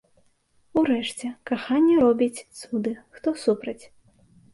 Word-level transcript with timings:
Урэшце, 0.81 1.29
каханне 1.49 1.97
робіць 2.05 2.45
цуды, 2.61 2.95
хто 3.19 3.35
супраць? 3.43 3.79